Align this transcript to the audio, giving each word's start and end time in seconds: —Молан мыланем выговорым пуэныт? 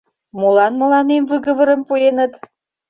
—Молан 0.39 0.73
мыланем 0.81 1.23
выговорым 1.31 1.81
пуэныт? 1.87 2.33